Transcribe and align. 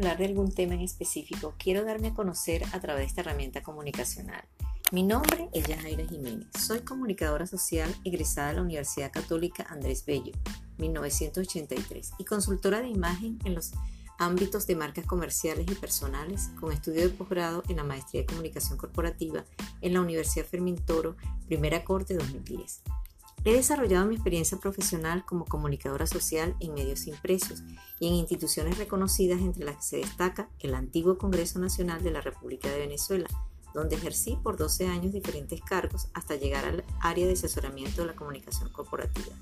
hablar 0.00 0.16
de 0.16 0.24
algún 0.24 0.50
tema 0.50 0.72
en 0.72 0.80
específico, 0.80 1.54
quiero 1.58 1.84
darme 1.84 2.08
a 2.08 2.14
conocer 2.14 2.64
a 2.72 2.80
través 2.80 3.02
de 3.02 3.06
esta 3.08 3.20
herramienta 3.20 3.62
comunicacional. 3.62 4.42
Mi 4.92 5.02
nombre 5.02 5.50
es 5.52 5.66
Yajaira 5.66 6.06
Jiménez. 6.06 6.48
Soy 6.58 6.80
comunicadora 6.80 7.46
social 7.46 7.94
egresada 8.02 8.48
de 8.48 8.54
la 8.54 8.62
Universidad 8.62 9.12
Católica 9.12 9.66
Andrés 9.68 10.06
Bello, 10.06 10.32
1983, 10.78 12.12
y 12.16 12.24
consultora 12.24 12.80
de 12.80 12.88
imagen 12.88 13.38
en 13.44 13.54
los 13.54 13.72
ámbitos 14.18 14.66
de 14.66 14.76
marcas 14.76 15.04
comerciales 15.04 15.66
y 15.70 15.74
personales, 15.74 16.48
con 16.58 16.72
estudio 16.72 17.02
de 17.02 17.10
posgrado 17.10 17.62
en 17.68 17.76
la 17.76 17.84
Maestría 17.84 18.22
de 18.22 18.26
Comunicación 18.26 18.78
Corporativa 18.78 19.44
en 19.82 19.92
la 19.92 20.00
Universidad 20.00 20.46
Fermín 20.46 20.76
Toro, 20.76 21.16
Primera 21.46 21.84
Corte 21.84 22.14
2010. 22.14 22.80
He 23.42 23.54
desarrollado 23.54 24.06
mi 24.06 24.16
experiencia 24.16 24.58
profesional 24.58 25.24
como 25.24 25.46
comunicadora 25.46 26.06
social 26.06 26.54
en 26.60 26.74
medios 26.74 27.06
impresos 27.06 27.62
y 27.98 28.08
en 28.08 28.14
instituciones 28.14 28.76
reconocidas 28.76 29.40
entre 29.40 29.64
las 29.64 29.76
que 29.76 29.82
se 29.82 29.96
destaca 29.96 30.50
el 30.58 30.74
antiguo 30.74 31.16
Congreso 31.16 31.58
Nacional 31.58 32.02
de 32.02 32.10
la 32.10 32.20
República 32.20 32.68
de 32.68 32.80
Venezuela, 32.80 33.28
donde 33.72 33.96
ejercí 33.96 34.36
por 34.42 34.58
12 34.58 34.88
años 34.88 35.14
diferentes 35.14 35.60
cargos 35.62 36.08
hasta 36.12 36.36
llegar 36.36 36.66
al 36.66 36.84
área 37.00 37.26
de 37.26 37.32
asesoramiento 37.32 38.02
de 38.02 38.08
la 38.08 38.14
comunicación 38.14 38.68
corporativa 38.70 39.34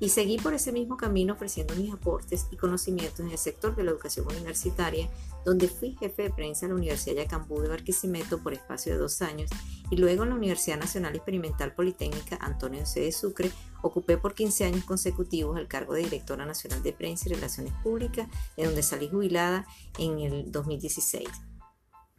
y 0.00 0.08
seguí 0.08 0.38
por 0.38 0.54
ese 0.54 0.72
mismo 0.72 0.96
camino 0.96 1.34
ofreciendo 1.34 1.74
mis 1.76 1.92
aportes 1.92 2.46
y 2.50 2.56
conocimientos 2.56 3.20
en 3.20 3.30
el 3.30 3.38
sector 3.38 3.76
de 3.76 3.84
la 3.84 3.92
educación 3.92 4.26
universitaria, 4.26 5.08
donde 5.44 5.68
fui 5.68 5.96
jefe 5.98 6.22
de 6.22 6.30
prensa 6.30 6.66
en 6.66 6.72
la 6.72 6.76
Universidad 6.78 7.16
Yacambú 7.16 7.60
de 7.60 7.68
Barquisimeto 7.68 8.42
por 8.42 8.52
espacio 8.52 8.92
de 8.92 8.98
dos 8.98 9.22
años 9.22 9.50
y 9.90 9.96
luego 9.96 10.22
en 10.22 10.30
la 10.30 10.36
Universidad 10.36 10.78
Nacional 10.78 11.14
Experimental 11.14 11.74
Politécnica 11.74 12.38
Antonio 12.40 12.86
C. 12.86 13.00
de 13.00 13.12
Sucre 13.12 13.50
ocupé 13.82 14.16
por 14.16 14.34
15 14.34 14.64
años 14.64 14.84
consecutivos 14.84 15.58
el 15.58 15.68
cargo 15.68 15.94
de 15.94 16.02
directora 16.02 16.46
nacional 16.46 16.82
de 16.82 16.92
prensa 16.92 17.28
y 17.28 17.34
relaciones 17.34 17.72
públicas, 17.82 18.28
de 18.56 18.64
donde 18.64 18.82
salí 18.82 19.08
jubilada 19.08 19.66
en 19.98 20.18
el 20.20 20.50
2016. 20.50 21.28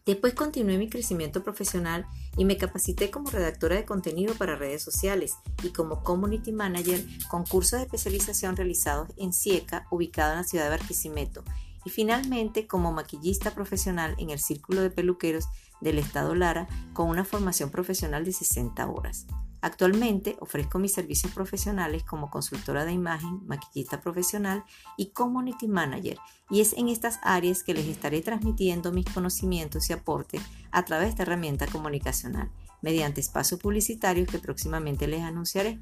Después 0.05 0.33
continué 0.33 0.77
mi 0.77 0.89
crecimiento 0.89 1.43
profesional 1.43 2.05
y 2.35 2.43
me 2.43 2.57
capacité 2.57 3.09
como 3.09 3.29
redactora 3.29 3.77
de 3.77 3.85
contenido 3.85 4.33
para 4.35 4.57
redes 4.57 4.83
sociales 4.83 5.35
y 5.63 5.69
como 5.69 6.03
community 6.03 6.51
manager 6.51 7.05
con 7.29 7.45
cursos 7.45 7.79
de 7.79 7.85
especialización 7.85 8.57
realizados 8.57 9.09
en 9.15 9.31
CIECA, 9.31 9.87
ubicado 9.91 10.33
en 10.33 10.39
la 10.39 10.43
ciudad 10.43 10.65
de 10.65 10.71
Barquisimeto, 10.71 11.45
y 11.85 11.89
finalmente 11.89 12.67
como 12.67 12.91
maquillista 12.91 13.55
profesional 13.55 14.15
en 14.17 14.29
el 14.29 14.39
Círculo 14.39 14.81
de 14.81 14.89
Peluqueros 14.89 15.45
del 15.79 15.99
Estado 15.99 16.35
Lara 16.35 16.67
con 16.93 17.07
una 17.07 17.23
formación 17.23 17.69
profesional 17.69 18.25
de 18.25 18.33
60 18.33 18.85
horas. 18.87 19.25
Actualmente 19.63 20.35
ofrezco 20.41 20.77
mis 20.77 20.91
servicios 20.91 21.31
profesionales 21.31 22.03
como 22.03 22.29
consultora 22.29 22.83
de 22.83 22.91
imagen, 22.91 23.47
maquillista 23.47 24.01
profesional 24.01 24.65
y 24.97 25.11
community 25.11 25.69
manager 25.69 26.17
y 26.49 26.59
es 26.59 26.73
en 26.73 26.89
estas 26.89 27.21
áreas 27.23 27.63
que 27.63 27.73
les 27.73 27.87
estaré 27.87 28.21
transmitiendo 28.21 28.91
mis 28.91 29.05
conocimientos 29.05 29.89
y 29.89 29.93
aportes 29.93 30.41
a 30.71 30.83
través 30.83 31.15
de 31.15 31.23
herramienta 31.23 31.65
comunicacional 31.67 32.51
mediante 32.81 33.21
espacios 33.21 33.61
publicitarios 33.61 34.27
que 34.27 34.37
próximamente 34.37 35.07
les 35.07 35.21
anunciaré 35.21 35.79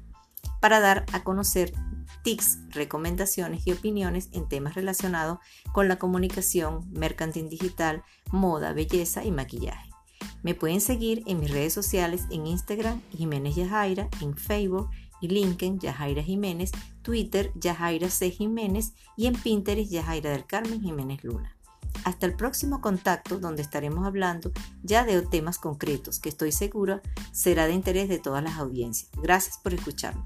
para 0.60 0.78
dar 0.78 1.04
a 1.12 1.24
conocer 1.24 1.72
tips, 2.22 2.60
recomendaciones 2.70 3.66
y 3.66 3.72
opiniones 3.72 4.28
en 4.30 4.48
temas 4.48 4.76
relacionados 4.76 5.38
con 5.72 5.88
la 5.88 5.98
comunicación, 5.98 6.88
mercantil 6.92 7.48
digital, 7.48 8.04
moda, 8.30 8.74
belleza 8.74 9.24
y 9.24 9.32
maquillaje. 9.32 9.91
Me 10.42 10.54
pueden 10.54 10.80
seguir 10.80 11.22
en 11.26 11.40
mis 11.40 11.50
redes 11.50 11.72
sociales 11.72 12.22
en 12.30 12.46
Instagram 12.46 13.00
Jiménez 13.10 13.54
Yajaira, 13.54 14.08
en 14.20 14.36
Facebook 14.36 14.90
y 15.20 15.28
LinkedIn 15.28 15.78
Yajaira 15.78 16.22
Jiménez, 16.22 16.72
Twitter 17.02 17.52
Yajaira 17.54 18.10
C. 18.10 18.30
Jiménez 18.30 18.92
y 19.16 19.26
en 19.26 19.34
Pinterest 19.34 19.90
Yajaira 19.90 20.30
del 20.30 20.46
Carmen 20.46 20.80
Jiménez 20.80 21.22
Luna. 21.22 21.56
Hasta 22.04 22.26
el 22.26 22.34
próximo 22.34 22.80
contacto 22.80 23.38
donde 23.38 23.62
estaremos 23.62 24.04
hablando 24.06 24.50
ya 24.82 25.04
de 25.04 25.22
temas 25.22 25.58
concretos 25.58 26.18
que 26.18 26.30
estoy 26.30 26.50
segura 26.50 27.00
será 27.30 27.66
de 27.66 27.74
interés 27.74 28.08
de 28.08 28.18
todas 28.18 28.42
las 28.42 28.58
audiencias. 28.58 29.10
Gracias 29.22 29.58
por 29.58 29.74
escucharme. 29.74 30.22